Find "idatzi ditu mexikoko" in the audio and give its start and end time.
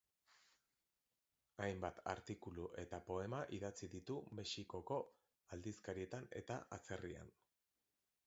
3.57-4.97